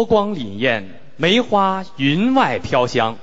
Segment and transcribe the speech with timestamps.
[0.00, 0.84] 波光潋滟，
[1.18, 3.18] 梅花云外飘香。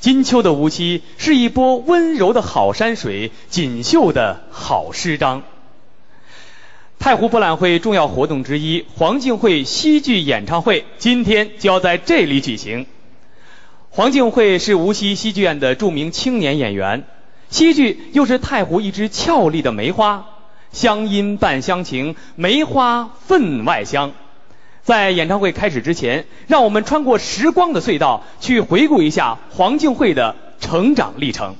[0.00, 5.44] 金秋的无锡是一波温柔的好山水，锦绣的好诗章。
[6.98, 12.86] 太湖博览会重要活动之一黄靖惠戏剧演唱会今天就要在这里举行。
[13.90, 17.04] 黄靖惠是无锡戏剧院的著名青年演员，
[17.50, 20.26] 戏剧又是太湖一枝俏丽的梅花，
[20.72, 24.10] 乡音伴乡情，梅花分外香。
[24.86, 31.56] 在演唱会开始之前，让我们穿过时光的隧道，去回顾一下黄静慧的成长历程。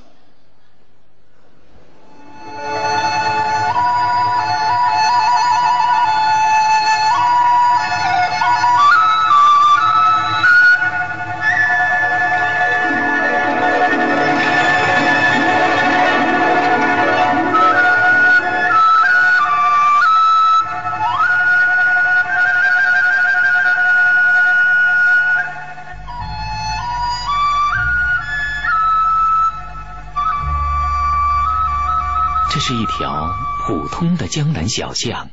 [32.67, 33.33] 是一条
[33.65, 35.29] 普通的江南小巷，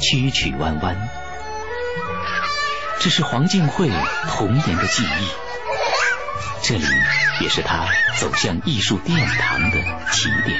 [0.00, 0.96] 曲曲弯弯。
[3.00, 3.90] 这是黄靖惠
[4.28, 5.28] 童年的记忆，
[6.62, 6.86] 这里
[7.42, 7.84] 也是他
[8.16, 9.76] 走向艺术殿堂的
[10.10, 10.58] 起点。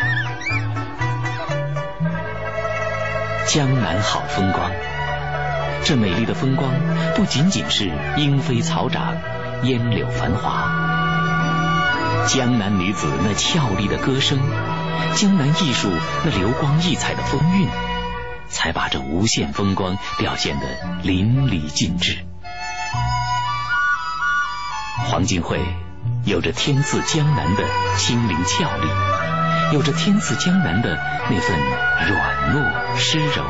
[3.46, 4.70] 江南好风光，
[5.84, 6.70] 这美丽的风光
[7.16, 9.16] 不仅仅是莺飞草长、
[9.62, 14.38] 烟柳繁华，江南女子那俏丽的歌声。
[15.16, 15.90] 江南艺术
[16.24, 17.68] 那流光溢彩的风韵，
[18.48, 20.66] 才把这无限风光表现得
[21.02, 22.24] 淋漓尽致。
[25.06, 25.60] 黄靖惠
[26.24, 27.62] 有着天赐江南的
[27.96, 28.88] 清灵俏丽，
[29.72, 30.98] 有着天赐江南的
[31.30, 31.58] 那份
[32.08, 33.44] 软糯湿柔，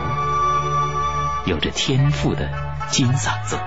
[1.47, 2.51] 有着天赋的
[2.91, 3.59] 金嗓子。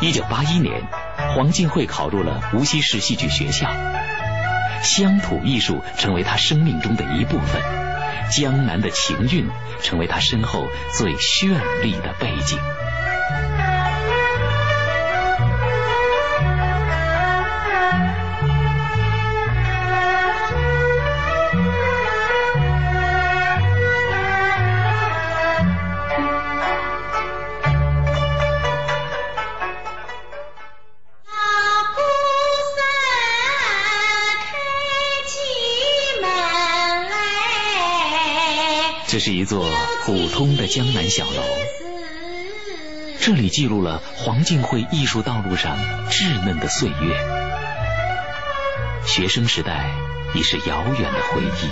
[0.00, 0.82] 一九八一年，
[1.34, 3.68] 黄靖惠考入了无锡市戏剧学校。
[4.84, 7.60] 乡土艺术成为他生命中的一部分，
[8.30, 9.48] 江南的情韵
[9.82, 12.58] 成为他身后最绚丽的背景。
[39.14, 39.64] 这是一座
[40.04, 41.44] 普通的江南小楼，
[43.20, 45.78] 这里记录了黄靖惠艺术道路上
[46.10, 47.16] 稚嫩的岁月。
[49.06, 49.92] 学生时代
[50.34, 51.70] 已是遥远的回忆，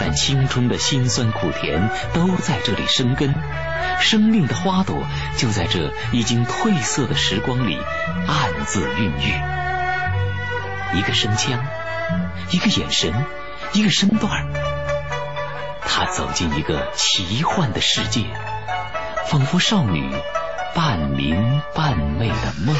[0.00, 3.32] 但青春的辛酸苦甜都在这里生根，
[4.00, 7.78] 生命的花朵就在这已经褪色的时光里
[8.26, 10.98] 暗自孕育。
[10.98, 11.64] 一个声腔，
[12.50, 13.14] 一个眼神，
[13.72, 14.48] 一个身段
[15.86, 18.24] 他走进一个奇幻的世界，
[19.26, 20.10] 仿佛少女
[20.74, 22.74] 半明半昧的梦。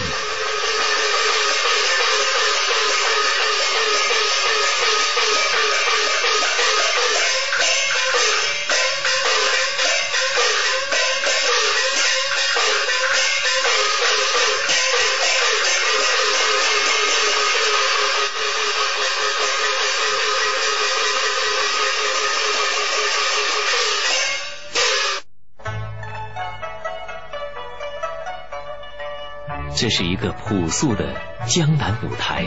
[29.77, 31.05] 这是一个朴素的
[31.47, 32.45] 江南舞台，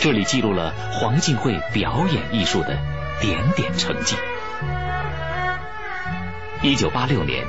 [0.00, 2.76] 这里记录了黄靖惠表演艺术的
[3.20, 4.16] 点点成绩。
[6.62, 7.46] 一九八六年，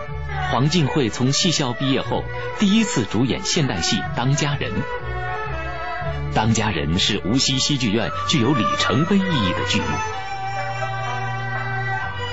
[0.52, 2.24] 黄靖惠从戏校毕业后，
[2.60, 4.72] 第一次主演现代戏《当家人》。
[6.36, 9.86] 《当家人》是无锡戏剧院具有里程碑意义的剧目。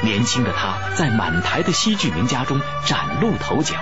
[0.02, 3.75] 年轻的他在满台的戏剧名家中崭露头角。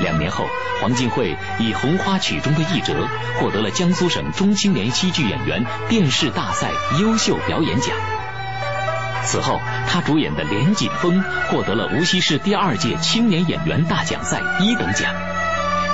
[0.00, 0.46] 两年后，
[0.80, 7.96] 黄靖惠以《红花曲》中的一折获得了江苏省中青年戏剧演员电视大赛优秀表演奖。
[9.24, 15.12] 此后，他主演的《连锦峰》获得了无锡市第二届青年演员大奖赛一等奖。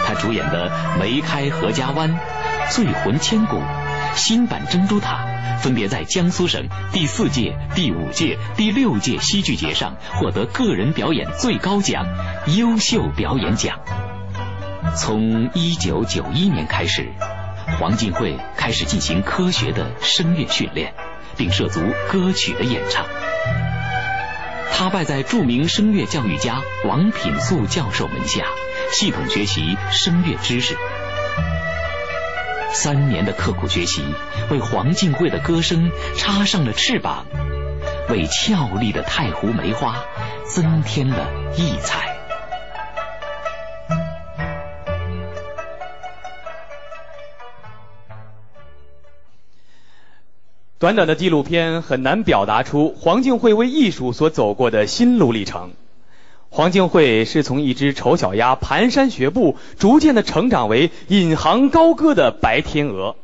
[0.07, 0.71] 他主演的
[1.01, 2.11] 《梅开何家湾》
[2.71, 3.57] 《醉魂千古》
[4.15, 5.25] 《新版珍珠塔》
[5.59, 12.07] 分别在江苏省第四届、第五届、第六届戏剧节上获得个人表演最高奖——
[12.55, 13.81] 优秀表演奖。
[14.97, 17.09] 从一九九一年开始，
[17.79, 20.95] 黄靖惠开始进行科学的声乐训练，
[21.37, 23.05] 并涉足歌曲的演唱。
[24.73, 28.45] 他拜在著名声乐教育家王品素教授门下，
[28.93, 30.77] 系统学习声乐知识。
[32.73, 34.05] 三年的刻苦学习，
[34.51, 37.27] 为黄靖惠的歌声插上了翅膀，
[38.09, 39.97] 为俏丽的太湖梅花
[40.47, 42.13] 增添了异彩。
[50.81, 55.71] 短短的纪录片很难表达出黄靖惠为艺术所走过的心路历程。
[56.50, 63.16] 黄靖惠是从一只丑小鸭蹒跚学步，逐渐的成长为引吭高歌的白天鹅。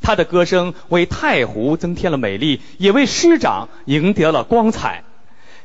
[0.00, 5.04] 她的歌声为太湖增添了美丽，也为师长赢得了光彩。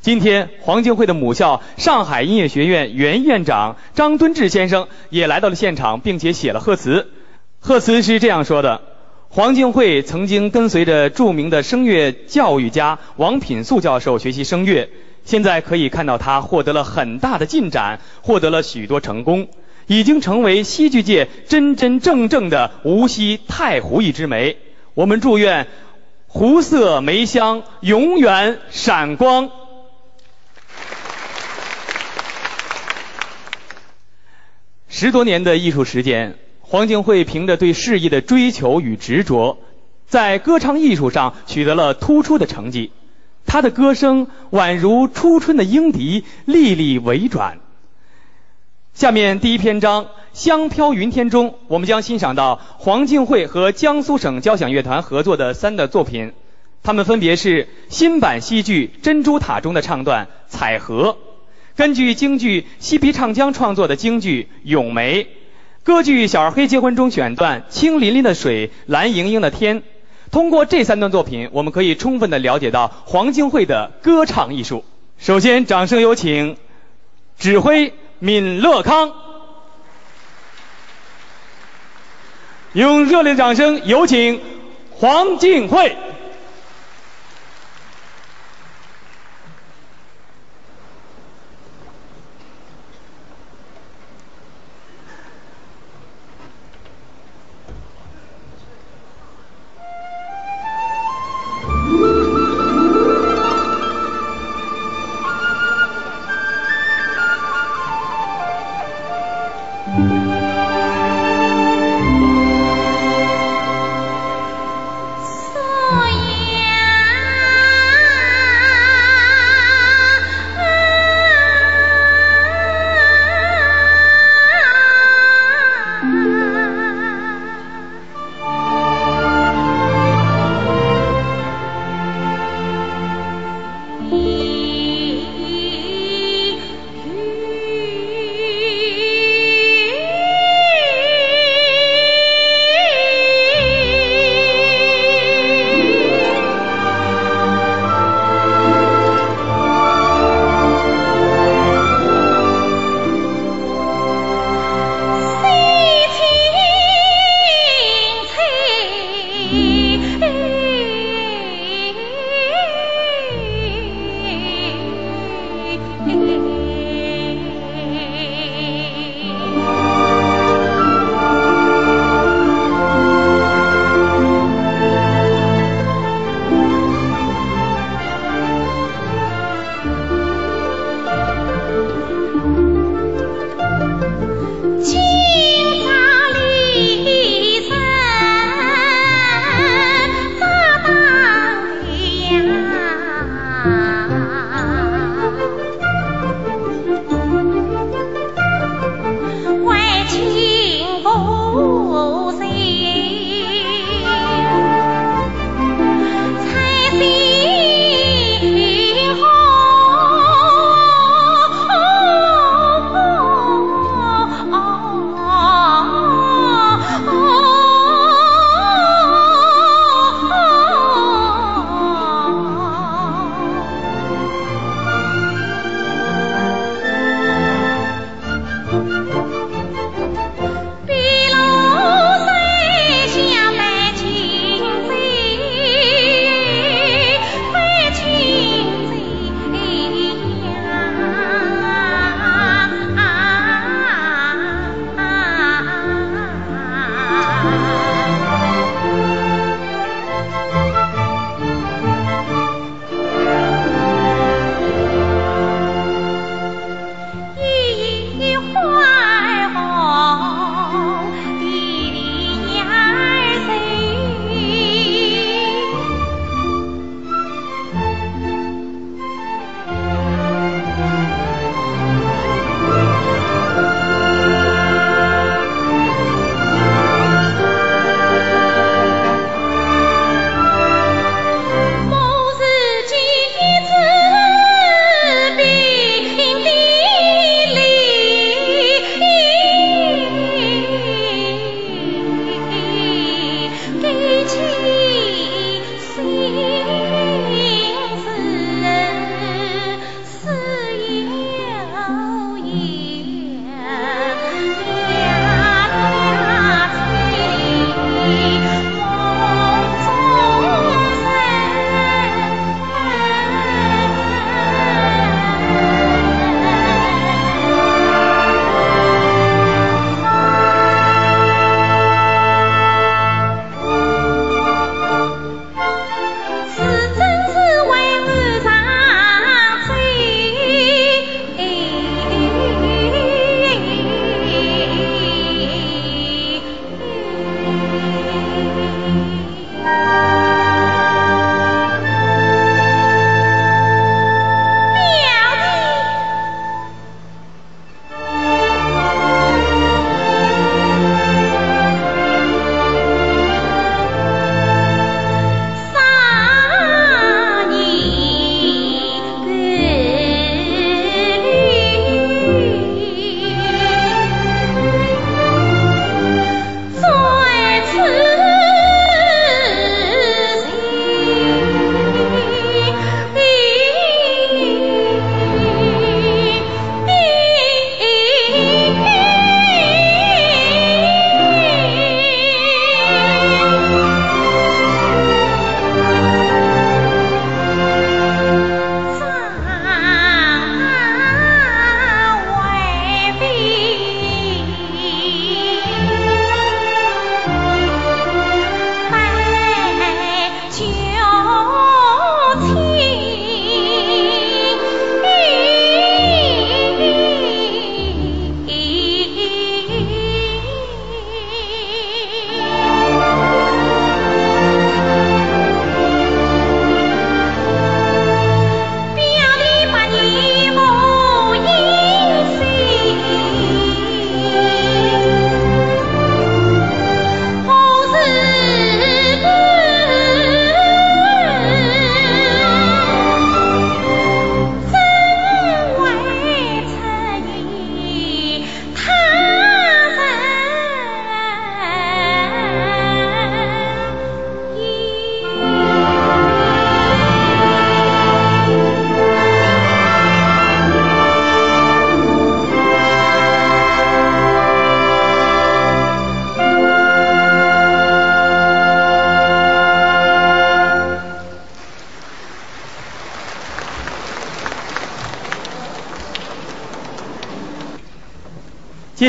[0.01, 7.09] 今天，黄靖惠的母校上海音乐学院原院长张敦志先生也来到了现场，并且写了贺词。
[7.59, 8.81] 贺词是这样说的。
[9.33, 14.89] 黄靖惠曾经跟随着著名的声乐教育家王品素教授学习声乐，
[15.23, 19.47] 现在可以看到他获得了很大的进展，获得了许多成功，
[19.87, 24.57] 已经成为戏剧界真真正正的无锡太湖一枝梅。
[24.95, 25.67] 我们祝愿
[26.27, 29.49] 湖色梅香永远闪光。
[34.89, 36.37] 十多年的艺术时间。
[36.71, 39.57] 黄靖惠凭着对事业的追求与执着，
[40.07, 42.93] 在歌唱艺术上取得了突出的成绩。
[43.45, 47.59] 她的歌声宛如初春的莺笛，历历委转。
[48.93, 56.31] 下面第一篇章《香飘云天》中，我们将欣赏到黄靖惠和江苏省交响乐团合作的三的作品，
[56.83, 61.09] 他们分别是新版戏剧《珍珠塔》中的唱段《彩荷》，
[61.75, 65.23] 根据京剧《西皮唱江》创作的京剧《咏梅》。
[65.83, 69.81] 歌剧《小二黑结婚》中选段“青粼粼的水，蓝盈盈的天”。
[70.31, 74.85] 通过这三段作品，我们可以充分的了解到黄靖惠的歌唱艺术。
[75.17, 76.55] 首先，掌声有请
[77.39, 79.11] 指挥闵乐康，
[82.73, 84.39] 用热烈的掌声有请
[84.91, 85.97] 黄静惠。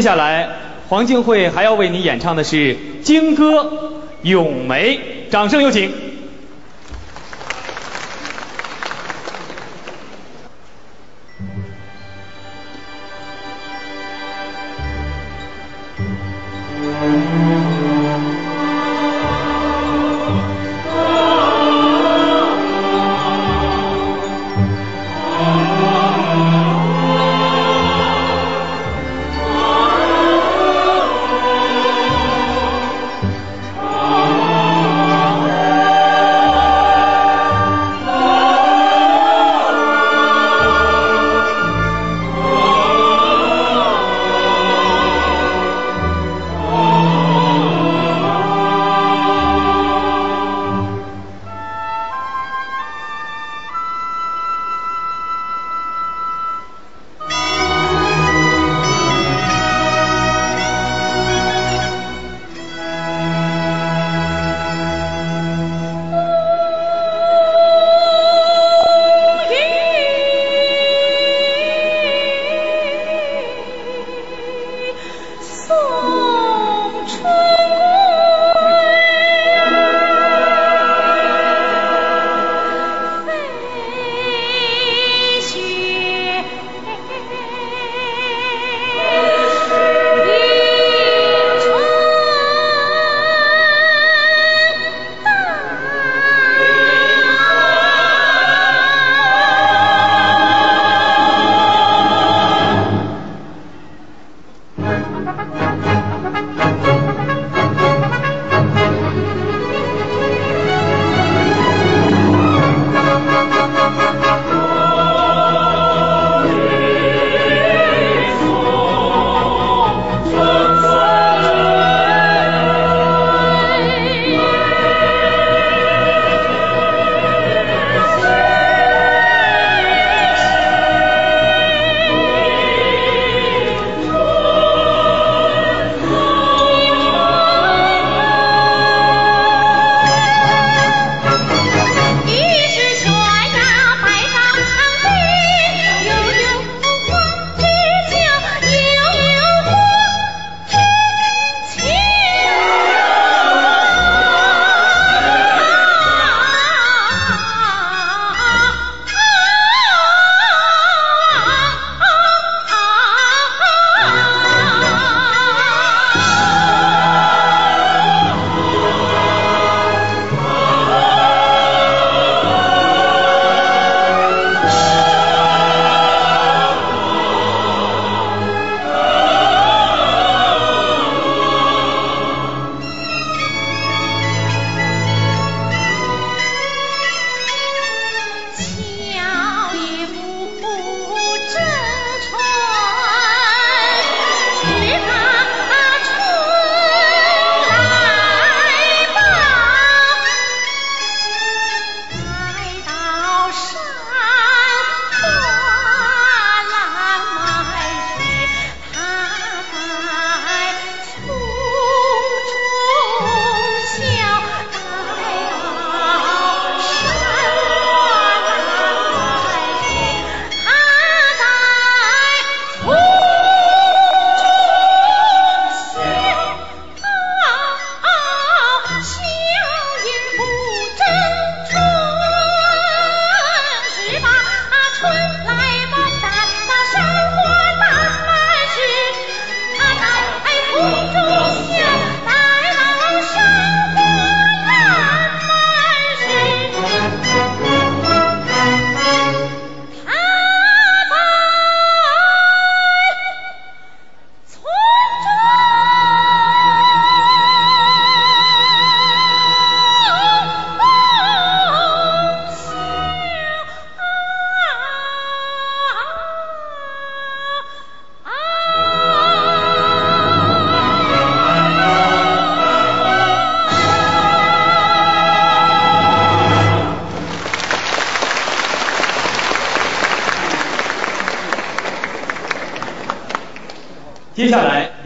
[0.03, 0.49] 接下来，
[0.89, 3.61] 黄静慧还要为你演唱的是京歌
[4.23, 4.99] 《咏梅》，
[5.31, 5.93] 掌声有请。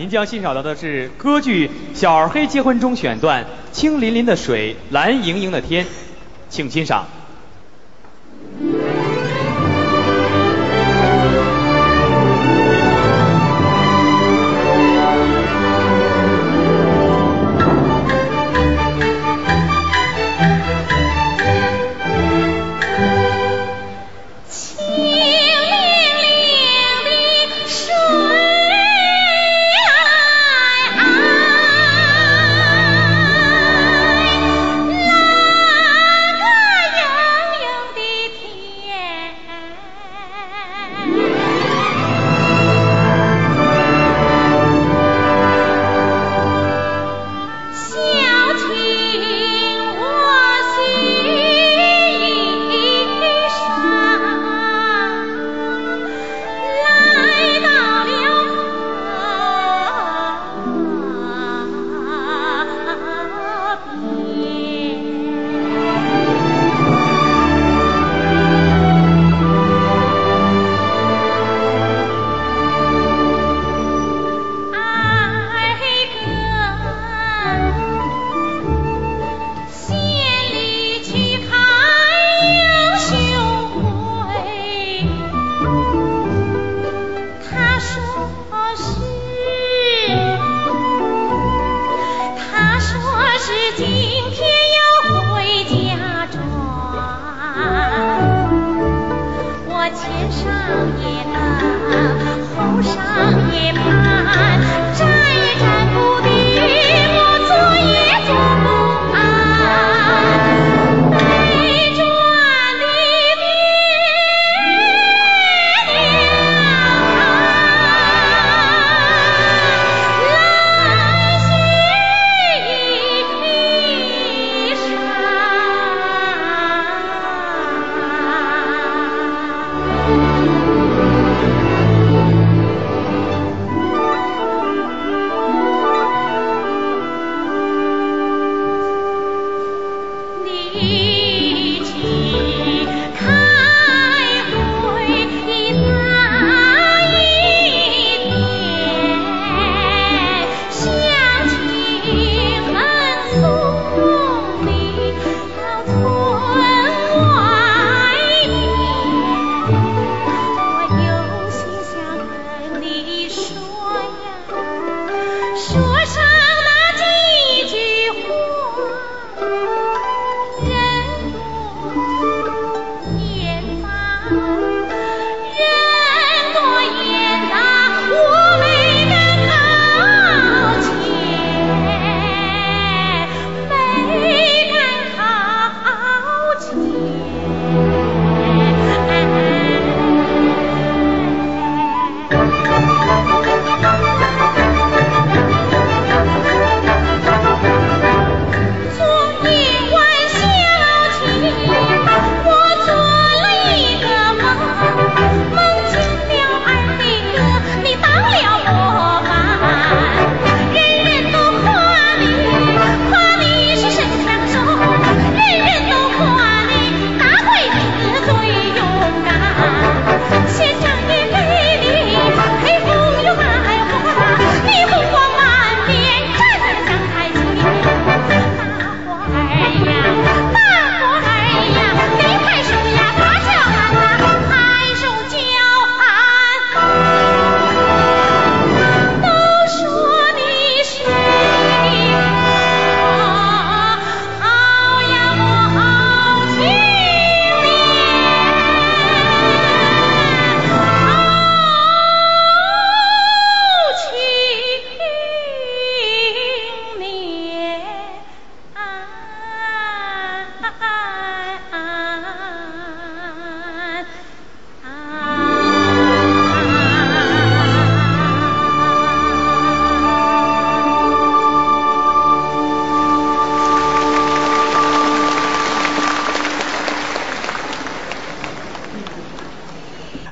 [0.06, 3.42] 您将欣赏到的是歌剧《小黑结婚》中选段
[3.72, 5.84] 《青粼粼的水，蓝盈盈的天》，
[6.48, 7.08] 请欣赏。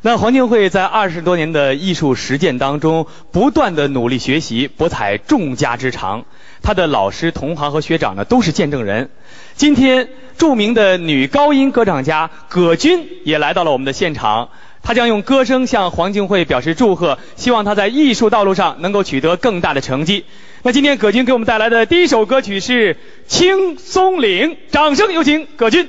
[0.07, 6.27] 那黄金惠在二十多年的艺术实践当中，不断的努力学习，博采众家之长。
[6.61, 9.09] 他的老师、同行和学长呢，都是见证人。
[9.55, 14.51] 今天，著名的女高音歌唱家葛军也来到了我们的现场，
[14.83, 20.27] 她将用歌声向黄金惠表示祝贺，希望她在艺术道路上能够取得更大的成绩。
[20.63, 22.95] 那今天葛军给我们带来的第一首歌曲是
[23.27, 25.89] 《青松岭》，掌声有请葛军。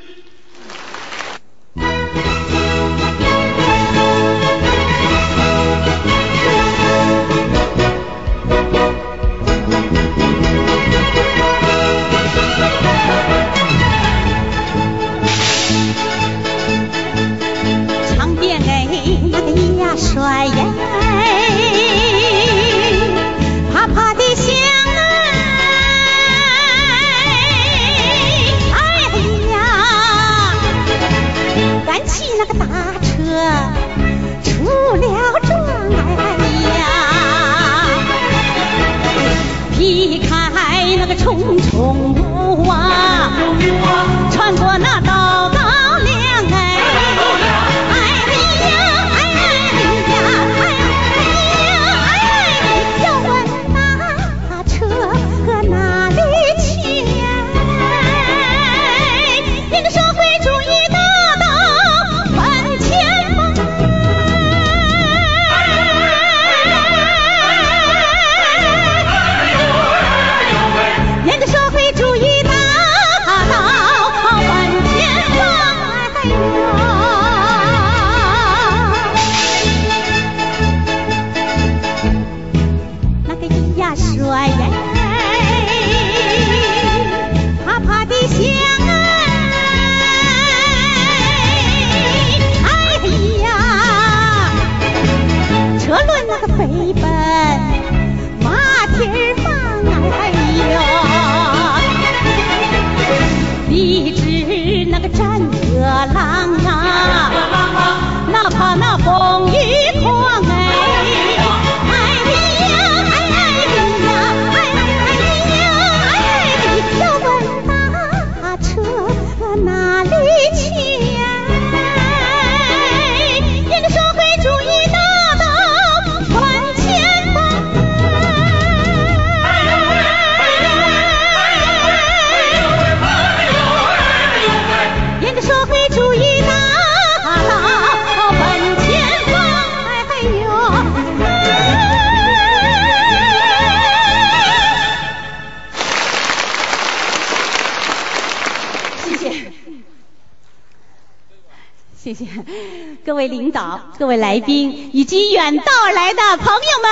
[154.96, 156.89] 以及远道而来的朋友们，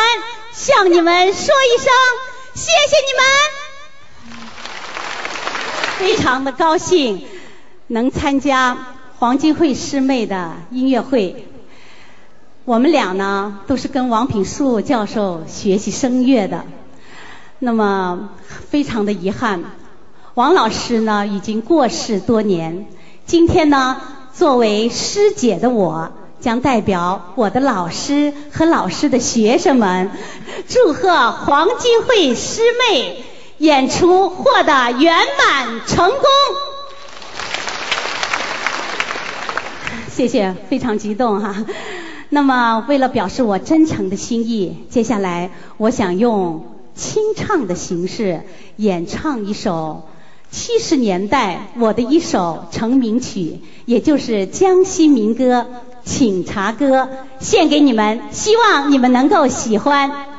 [0.52, 1.88] 向你们说一声
[2.54, 3.24] 谢谢你们！
[6.00, 7.24] 非常的高兴
[7.88, 8.78] 能参加
[9.20, 11.48] 黄金惠师妹的音乐会。
[12.66, 16.66] 我们俩呢都是跟王品树教授学习声乐的，
[17.60, 18.32] 那么
[18.70, 19.64] 非常的遗憾，
[20.34, 22.86] 王老师呢已经过世多年。
[23.26, 24.02] 今天呢，
[24.34, 26.12] 作为师姐的我，
[26.44, 30.12] 将代表我的老师和老师的学生们，
[30.68, 33.24] 祝贺黄金惠师妹
[33.60, 36.20] 演出获得圆满成功。
[40.12, 41.66] 谢谢，非常激动哈。
[42.28, 48.42] 那么，为了表示我真诚的心意，接下来我想用清唱的形式
[48.76, 50.10] 演唱一首
[50.52, 55.62] 七十年代我的一首成名曲，也就是江西民歌
[56.06, 57.02] 《请茶歌》，
[57.40, 60.33] 献给你们，希望你们能够喜欢。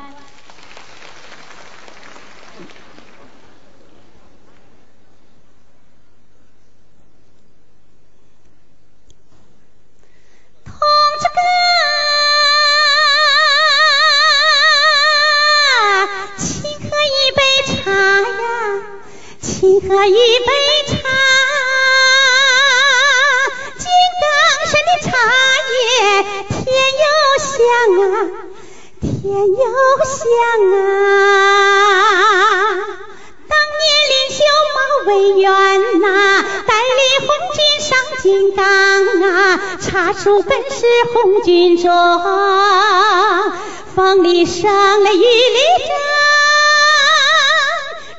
[44.14, 44.62] 风里生
[45.02, 45.58] 了一粒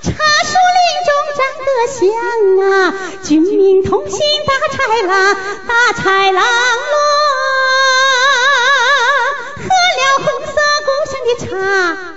[0.01, 2.03] 茶树林中长得像
[2.59, 2.93] 啊
[3.23, 5.35] 军民同心打豺狼
[5.65, 6.95] 打豺狼啰
[9.55, 9.63] 喝
[9.95, 10.51] 了红色
[10.83, 12.14] 故乡的茶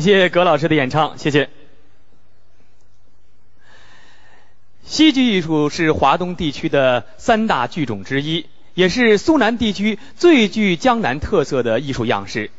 [0.00, 1.50] 感谢葛老师的演唱，谢谢。
[4.82, 12.50] 戏剧艺术是华东地区的三大剧种之一，也是苏南地区最具江南特色的艺术样式。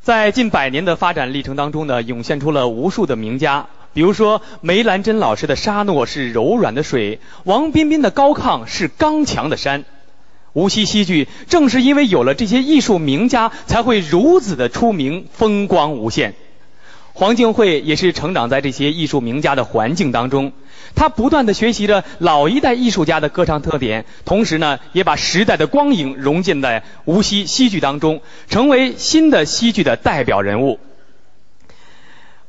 [0.00, 9.84] 在近百年的发展历程当中呢，涌现出了无数的名家，比如说梅兰珍老师的沙诺是柔软的水，王彬彬的高亢是刚强的山。
[10.52, 16.34] 无锡戏剧正是因为有了这些艺术名家，才会如此的出名，风光无限。
[17.12, 20.52] 黄静慧也是成长在这些艺术名家的环境当中，
[20.94, 30.78] 她不断的学习着老一代艺术家的歌唱特点，同时呢，也把时代的光影融进在无锡戏剧当中，成为新的戏剧的代表人物。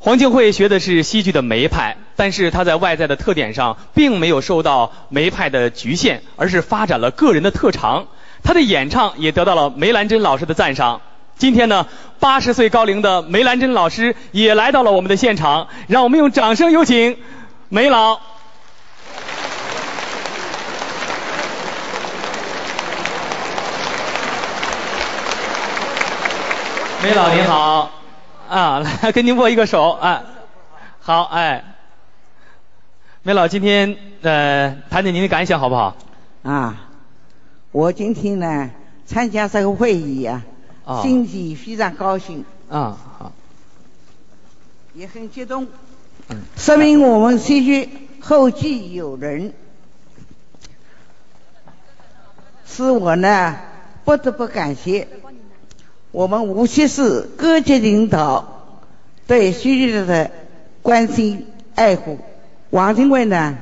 [0.02, 8.08] 黄静慧学的是戏剧的梅派，但是她在外在的特点上并没有受到梅派的局限，而是发展了个人的特长。
[8.42, 11.02] 她的演唱也得到了梅兰珍老师的赞赏。
[11.38, 11.86] 今天呢，
[12.18, 17.18] 八十岁高龄的梅兰珍老师也来到了我们的现场，让我们用掌声有请
[17.68, 18.22] 梅老。
[27.04, 27.92] 梅老您好，
[28.50, 30.24] 啊， 来跟您握一个手，啊，
[31.00, 31.64] 好，哎，
[33.22, 35.96] 梅老今天呃谈谈您的感想好不好？
[36.42, 36.90] 啊，
[37.72, 38.72] 我今天呢
[39.06, 40.44] 参加这个会议啊，
[40.84, 41.02] 啊。
[41.04, 43.32] 心情非常高兴，啊好，
[44.96, 45.68] 也很激动，
[46.30, 46.38] 嗯。
[46.58, 47.88] 说明我们戏剧
[48.20, 49.54] 后继有人，
[52.66, 53.58] 使我呢
[54.06, 55.08] 不得不感谢
[56.12, 58.78] 我们无锡市各级领导
[59.28, 60.32] 对戏剧的
[60.82, 61.46] 关心
[61.76, 62.18] 爱护。
[62.72, 63.58] 王金贵呢，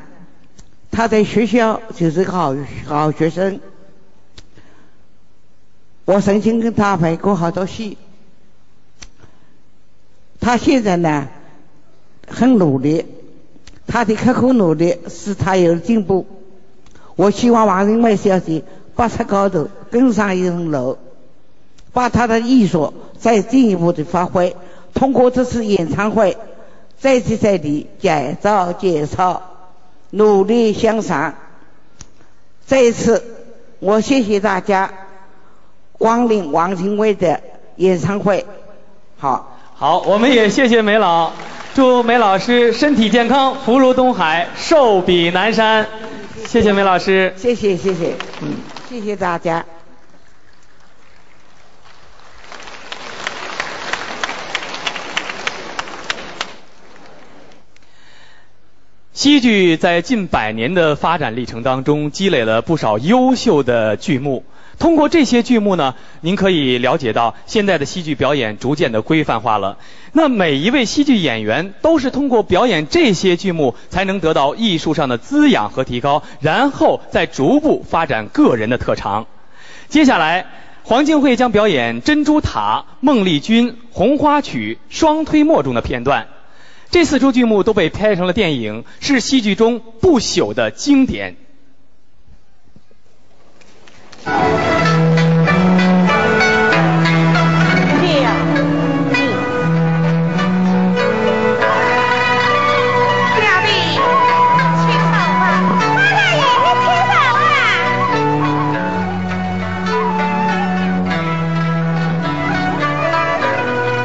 [0.91, 3.59] 他在学校就是个好好学生，
[6.05, 7.97] 我曾经跟他拍过好多戏。
[10.39, 11.27] 他现在呢
[12.27, 13.05] 很努力，
[13.87, 16.25] 他的刻苦努力使他有了进步。
[17.17, 18.63] 我希望王仁美小姐
[18.95, 20.97] 拔出高头，更上一层楼，
[21.97, 24.55] 把他的艺术再进一步的发挥。
[24.93, 26.37] 通过这次演唱会，
[26.99, 29.41] 再接再厉，改造介绍，
[30.11, 31.33] 努力向上。
[32.67, 33.23] 这一次，
[33.79, 34.93] 我谢谢大家
[35.93, 37.41] 光临王精卫的
[37.77, 38.45] 演唱会。
[39.17, 39.57] 好。
[39.73, 41.31] 好，我们也谢谢梅老，
[41.73, 45.87] 祝梅老师身体健康，福如东海，寿比南山。
[46.45, 47.33] 谢谢梅老师。
[47.37, 48.53] 谢谢谢谢，嗯，
[48.87, 49.65] 谢谢大家。
[59.17, 64.43] 戏剧在近百年的发展历程当中，积累了不少优秀的剧目。
[64.77, 69.79] 通过这些剧目呢，您可以了解到现在的戏剧表演逐渐的规范化了。
[70.13, 79.25] 那每一位戏剧演员都是通过表演这些剧目，才能得到艺术上的滋养和提高，然后再逐步发展个人的特长。
[79.89, 80.45] 接下来，
[80.83, 86.27] 黄静慧将表演《珍珠塔》《孟丽君》《红花曲》《双推磨》中的片段。
[86.89, 91.35] 这四出剧目都被拍成了电影，是戏剧中不朽的经典。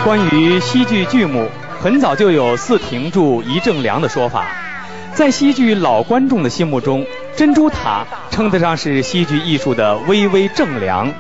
[0.04, 1.48] 关于戏剧剧目，
[1.82, 4.46] 很早就有“四停住一正凉”的说法。
[5.14, 7.00] 在戏剧老观众的心目中，
[7.36, 11.12] 《珍珠塔》称得上是戏剧艺术的微微正凉。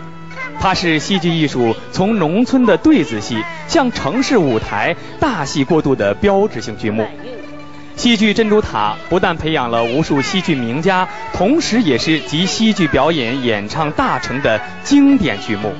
[0.60, 7.08] 它是戏剧艺术从农村的对子戏向城市舞台大戏过渡的标志性剧目。
[7.96, 15.72] 戏剧《珍珠塔》不但培养了无数戏剧名家，同时也是集戏剧表演、演唱大成的经典剧目。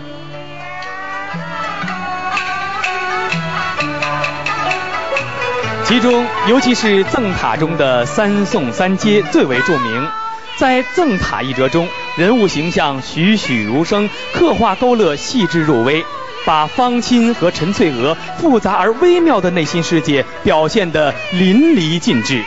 [5.93, 10.09] 其中，尤其是赠塔中的三宋三阶最为著名。
[10.57, 11.86] 在赠塔一折中，
[12.16, 16.03] 人物形象栩栩如生，刻画勾勒细致入微。
[16.47, 22.43] 把方清和陈翠娥复杂而微妙的内心世界表现得淋漓尽致。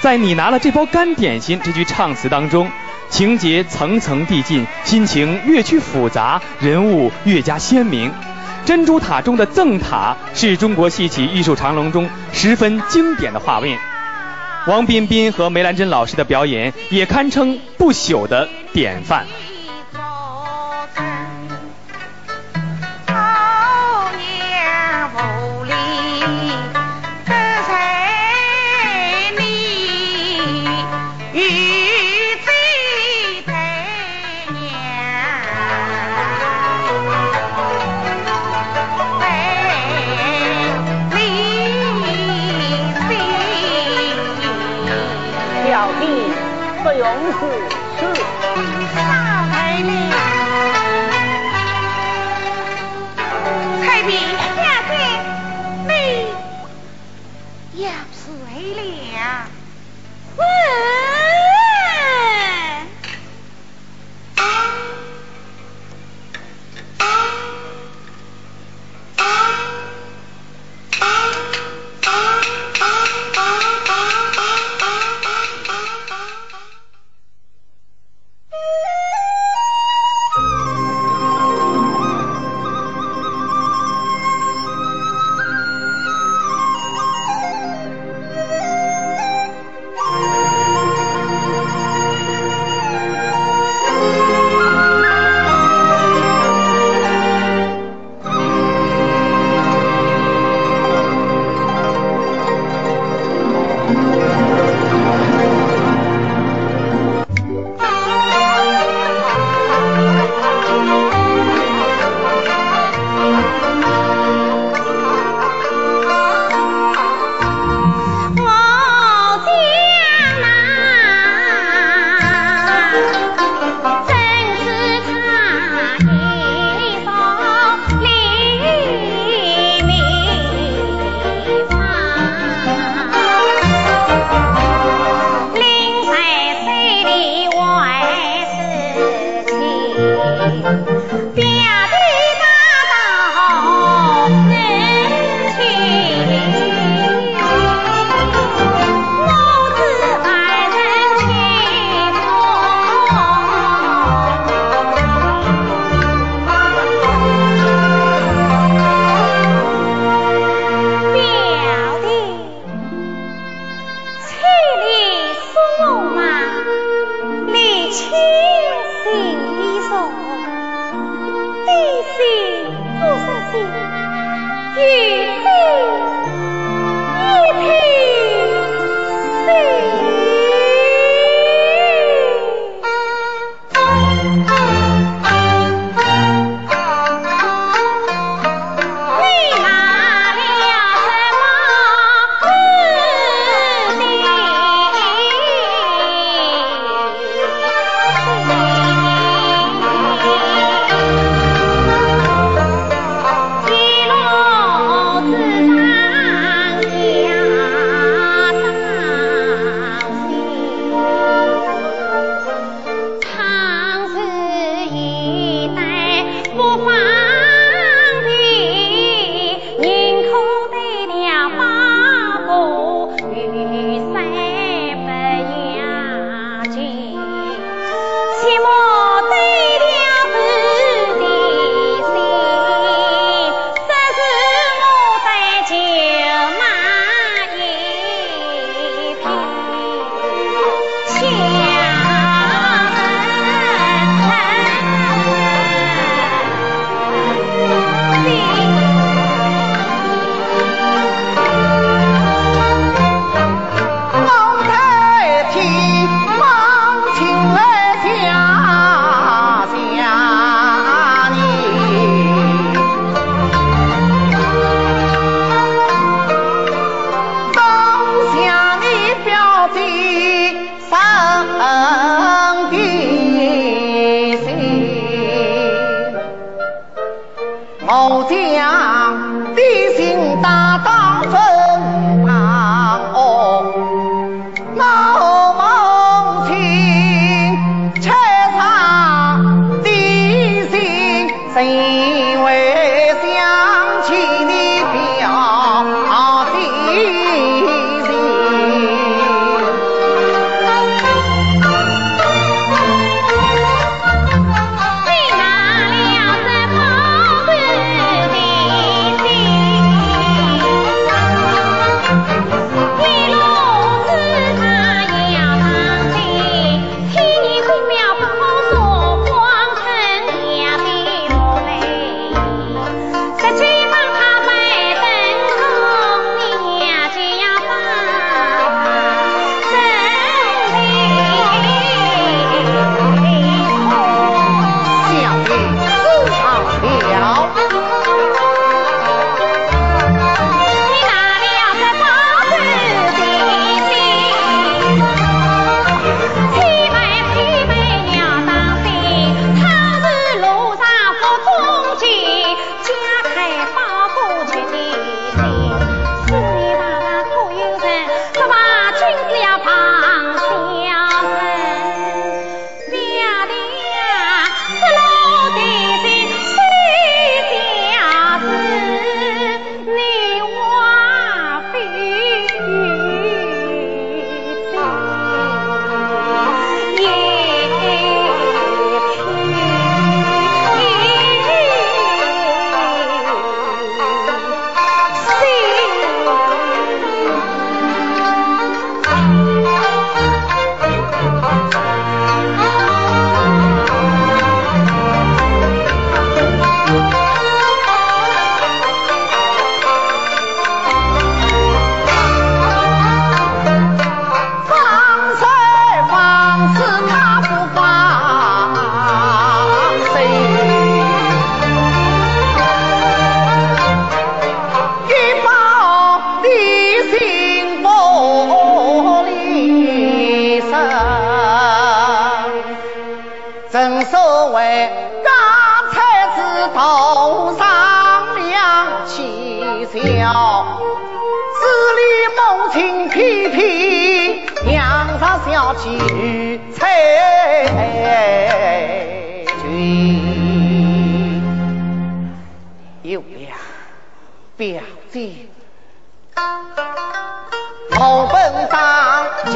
[0.00, 2.68] 在你拿了这包干点心这句唱词当中，
[3.08, 8.12] 情节层层递进，心情越趋复杂，人物越加鲜明。
[8.66, 13.78] 珍珠塔中的赠塔是中国戏曲艺术长龙中十分经典的画面。
[14.66, 19.24] 王彬彬和梅兰珍老师的表演也堪称不朽的典范。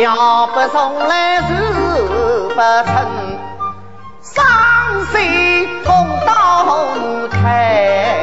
[0.00, 1.52] 要不从来是
[2.48, 3.38] 不成，
[4.22, 4.42] 双
[5.04, 5.18] 手
[5.84, 6.32] 同打
[7.30, 8.19] 开。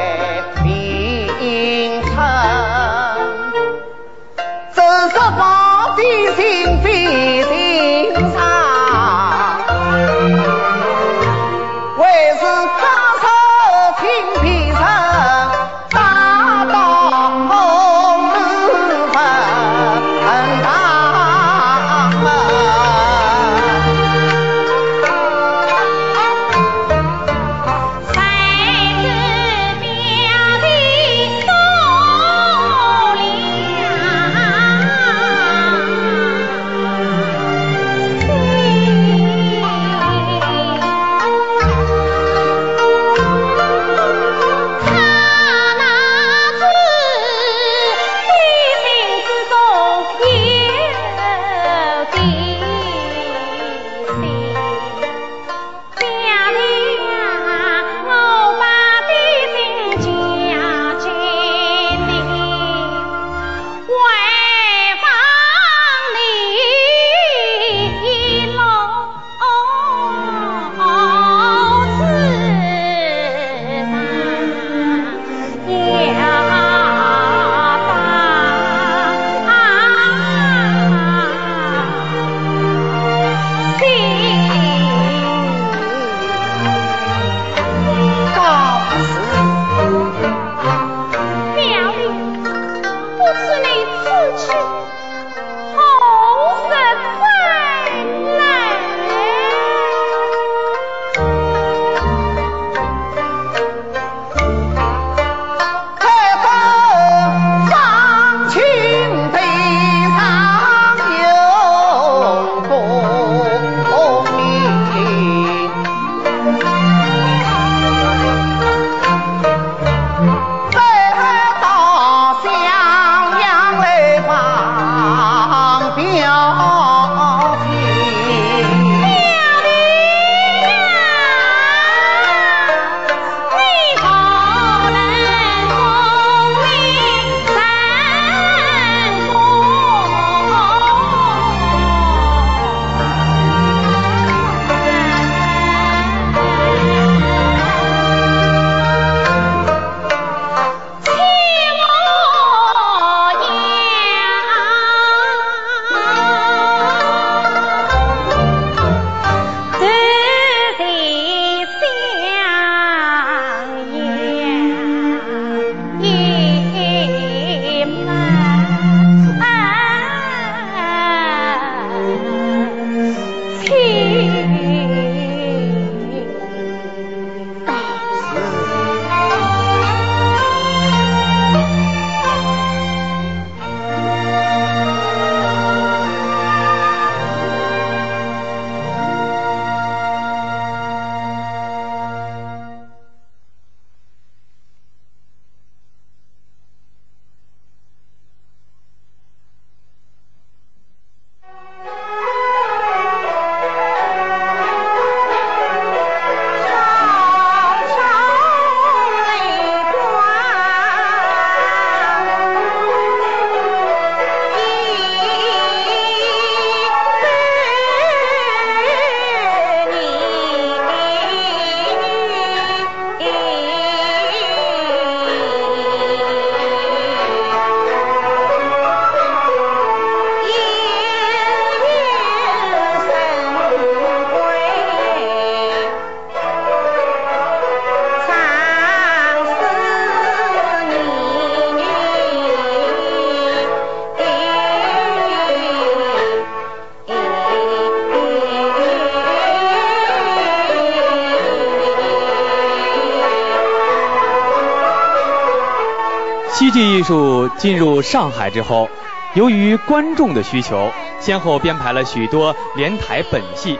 [257.58, 258.89] 进入上海之后
[259.34, 263.78] 由于观众的需求先后编排了许多连台本戏。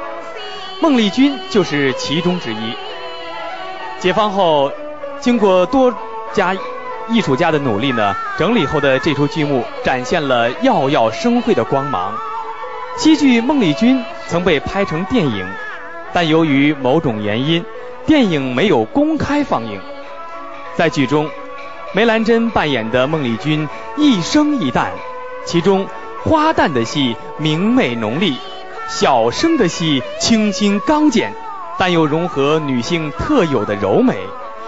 [0.80, 2.74] 孟丽君就是其中之一。
[4.00, 4.72] 解放后
[5.20, 5.94] 经过多
[6.34, 6.56] 家
[7.10, 12.14] 艺术家的努力呢整理后的这出剧目展现了耀耀生辉的光芒。
[12.98, 15.48] 西剧孟丽君曾被拍成电影
[16.14, 17.64] 但由于某种原因
[18.06, 19.80] 电影没有公开放映。
[20.76, 21.28] 在剧中
[21.98, 23.68] 梅兰珍扮演的孟丽君
[23.98, 24.90] 一生一旦，
[25.48, 25.88] 其中
[26.24, 28.38] 花旦的戏明媚浓丽，
[28.88, 31.34] 小生的戏清新刚健，
[31.80, 34.14] 但又融合女性特有的柔美，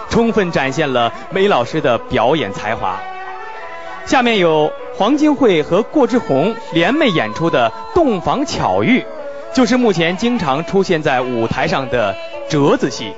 [0.08, 2.98] 充分展现了梅老师的表演才华。
[4.06, 8.98] 下面有黄金惠和郭志红联袂演出的《洞房巧遇》，
[9.54, 12.16] 就是目前经常出现在舞台上的
[12.48, 13.12] 折子戏。